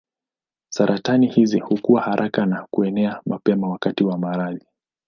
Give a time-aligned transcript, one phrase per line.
[0.69, 4.65] Saratani hizi hukua haraka na kuenea mapema wakati wa maradhi.